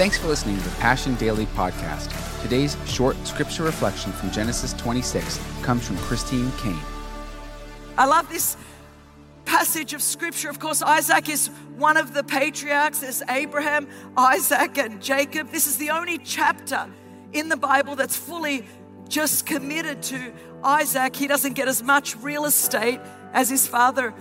[0.00, 2.10] Thanks for listening to the Passion Daily podcast.
[2.40, 6.80] Today's short scripture reflection from Genesis 26 comes from Christine Caine.
[7.98, 8.56] I love this
[9.44, 10.48] passage of scripture.
[10.48, 13.00] Of course, Isaac is one of the patriarchs.
[13.00, 15.50] There's Abraham, Isaac, and Jacob.
[15.50, 16.88] This is the only chapter
[17.34, 18.64] in the Bible that's fully
[19.06, 20.32] just committed to
[20.64, 21.14] Isaac.
[21.14, 23.00] He doesn't get as much real estate
[23.34, 24.14] as his father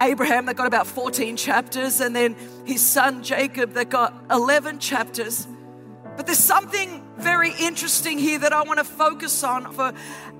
[0.00, 5.46] Abraham that got about 14 chapters, and then his son Jacob that got 11 chapters.
[6.16, 9.92] But there's something very interesting here that I want to focus on for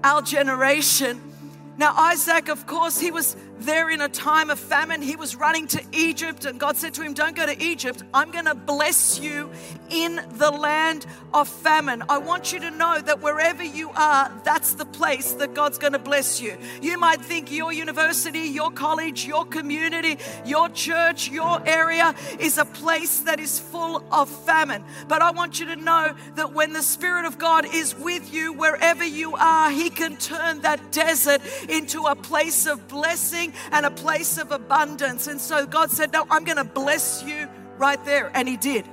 [0.03, 1.34] our generation.
[1.77, 5.03] Now, Isaac, of course, he was there in a time of famine.
[5.03, 8.03] He was running to Egypt, and God said to him, Don't go to Egypt.
[8.13, 9.51] I'm going to bless you
[9.91, 12.03] in the land of famine.
[12.09, 15.93] I want you to know that wherever you are, that's the place that God's going
[15.95, 16.57] to bless you.
[16.81, 22.65] You might think your university, your college, your community, your church, your area is a
[22.65, 24.85] place that is full of famine.
[25.09, 28.53] But I want you to know that when the Spirit of God is with you,
[28.53, 33.91] wherever you are, He can turn that desert into a place of blessing and a
[33.91, 35.27] place of abundance.
[35.27, 38.31] And so God said, No, I'm going to bless you right there.
[38.35, 38.87] And He did.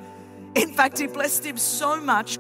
[0.55, 2.38] In fact, He blessed him so much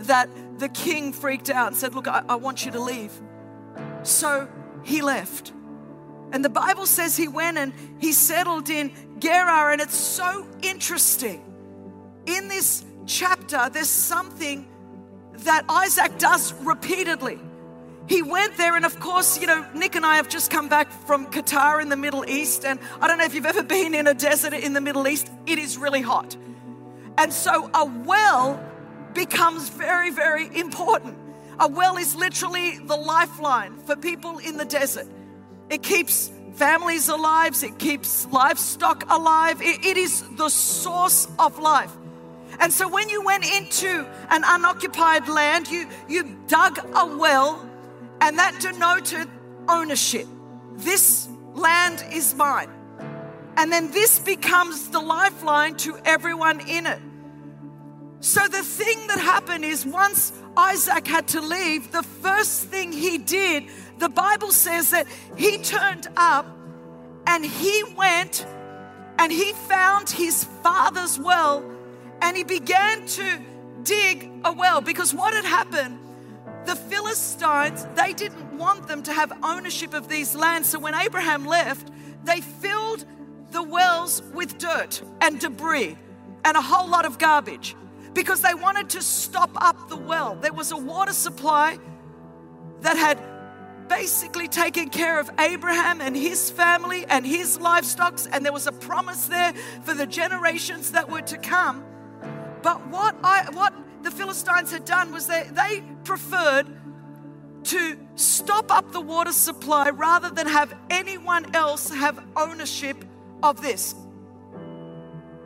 [0.00, 0.28] that
[0.58, 3.12] the king freaked out and said, Look, I, I want you to leave.
[4.02, 4.48] So
[4.82, 5.52] he left.
[6.32, 9.72] And the Bible says he went and he settled in Gerar.
[9.72, 11.42] And it's so interesting.
[12.26, 14.68] In this chapter, there's something
[15.38, 17.38] that Isaac does repeatedly
[18.08, 20.90] he went there, and of course, you know, Nick and I have just come back
[20.90, 22.64] from Qatar in the Middle East.
[22.64, 25.30] And I don't know if you've ever been in a desert in the Middle East,
[25.46, 26.34] it is really hot.
[27.18, 28.64] And so a well
[29.12, 31.18] becomes very, very important.
[31.60, 35.06] A well is literally the lifeline for people in the desert.
[35.68, 41.92] It keeps families alive, it keeps livestock alive, it, it is the source of life.
[42.58, 47.67] And so when you went into an unoccupied land, you, you dug a well
[48.20, 49.28] and that denoted
[49.68, 50.26] ownership.
[50.76, 52.70] This land is mine.
[53.56, 57.00] And then this becomes the lifeline to everyone in it.
[58.20, 63.18] So the thing that happened is once Isaac had to leave, the first thing he
[63.18, 63.64] did,
[63.98, 65.06] the Bible says that
[65.36, 66.46] he turned up
[67.26, 68.46] and he went
[69.18, 71.64] and he found his father's well
[72.22, 73.38] and he began to
[73.82, 75.98] dig a well because what had happened
[76.68, 80.68] the Philistines, they didn't want them to have ownership of these lands.
[80.68, 81.88] So when Abraham left,
[82.24, 83.06] they filled
[83.52, 85.96] the wells with dirt and debris
[86.44, 87.74] and a whole lot of garbage
[88.12, 90.34] because they wanted to stop up the well.
[90.34, 91.78] There was a water supply
[92.82, 93.18] that had
[93.88, 98.72] basically taken care of Abraham and his family and his livestock, and there was a
[98.72, 99.54] promise there
[99.84, 101.82] for the generations that were to come.
[102.62, 106.66] But what I what the Philistines had done was they, they preferred
[107.64, 113.04] to stop up the water supply rather than have anyone else have ownership
[113.42, 113.94] of this.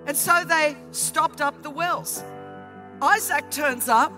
[0.06, 2.22] And so they stopped up the wells.
[3.00, 4.12] Isaac turns up,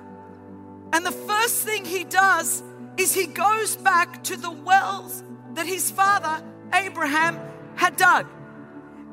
[0.93, 2.63] and the first thing he does
[2.97, 5.23] is he goes back to the wells
[5.55, 7.39] that his father Abraham
[7.77, 8.27] had dug.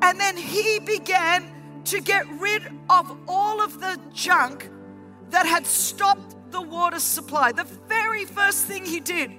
[0.02, 4.70] And then he began to get rid of all of the junk
[5.30, 7.52] that had stopped the water supply.
[7.52, 9.32] The very first thing he did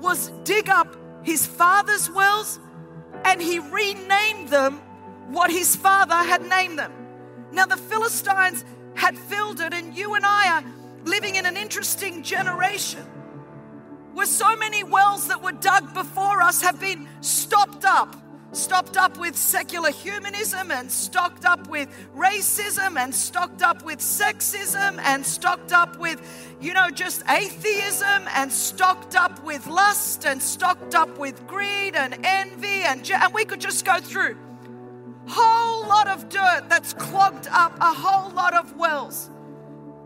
[0.00, 2.60] was dig up his father's wells
[3.24, 4.80] and he renamed them
[5.28, 6.92] what his father had named them.
[7.52, 10.64] Now, the Philistines had filled it, and you and I are
[11.04, 13.04] living in an interesting generation
[14.14, 18.16] where so many wells that were dug before us have been stopped up
[18.52, 24.98] stocked up with secular humanism and stocked up with racism and stocked up with sexism
[25.00, 26.20] and stocked up with,
[26.60, 32.18] you know, just atheism and stocked up with lust and stocked up with greed and
[32.24, 34.36] envy and, and we could just go through.
[35.28, 39.28] Whole lot of dirt that's clogged up a whole lot of wells,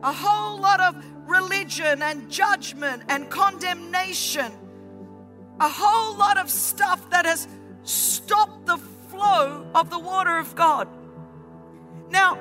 [0.02, 0.96] a whole lot of
[1.28, 4.50] religion and judgment and condemnation,
[5.60, 7.46] a whole lot of stuff that has
[7.84, 10.88] stop the flow of the water of God.
[12.10, 12.38] Now,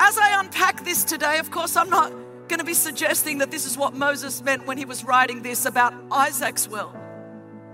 [0.00, 2.10] as I unpack this today, of course, I'm not
[2.48, 5.66] going to be suggesting that this is what Moses meant when he was writing this
[5.66, 6.94] about Isaac's will.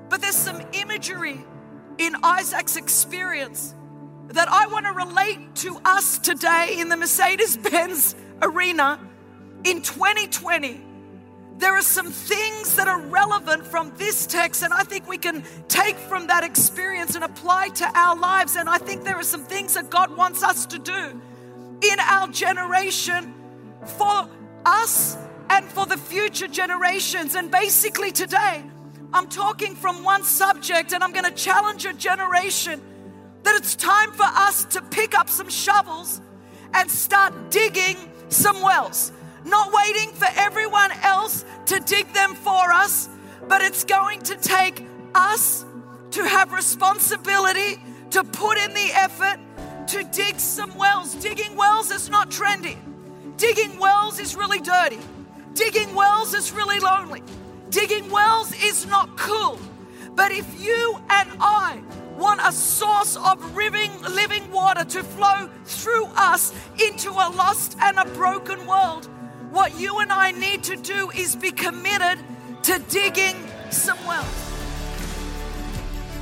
[0.09, 1.45] But there's some imagery
[1.99, 3.75] in Isaac's experience
[4.29, 8.99] that I want to relate to us today in the Mercedes Benz arena
[9.65, 10.81] in 2020
[11.65, 15.43] there are some things that are relevant from this text, and I think we can
[15.67, 18.57] take from that experience and apply to our lives.
[18.57, 21.23] And I think there are some things that God wants us to do
[21.81, 23.33] in our generation
[23.97, 24.29] for
[24.67, 25.17] us
[25.49, 27.35] and for the future generations.
[27.35, 28.63] And basically, today,
[29.15, 32.83] I'm talking from one subject and I'm going to challenge a generation
[33.43, 36.21] that it's time for us to pick up some shovels
[36.75, 37.97] and start digging
[38.29, 39.13] some wells.
[39.45, 43.09] Not waiting for everyone else to dig them for us,
[43.47, 45.65] but it's going to take us
[46.13, 47.79] to have responsibility,
[48.11, 49.39] to put in the effort,
[49.89, 51.15] to dig some wells.
[51.15, 52.77] Digging wells is not trendy.
[53.37, 55.01] Digging wells is really dirty.
[55.55, 57.23] Digging wells is really lonely.
[57.71, 59.59] Digging wells is not cool.
[60.15, 61.83] But if you and I
[62.17, 67.99] want a source of living, living water to flow through us into a lost and
[67.99, 69.09] a broken world,
[69.55, 72.19] what you and I need to do is be committed
[72.65, 73.37] to digging
[73.71, 74.27] some wells.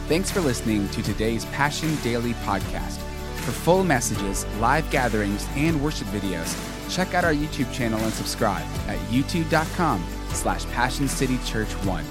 [0.07, 2.99] Thanks for listening to today's Passion Daily podcast.
[3.37, 6.55] For full messages, live gatherings, and worship videos,
[6.95, 12.05] check out our YouTube channel and subscribe at youtube.com slash Passion City Church 1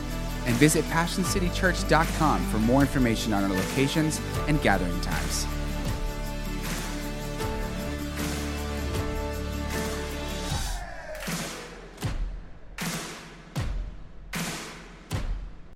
[0.47, 5.45] and visit PassionCityChurch.com for more information on our locations and gathering times.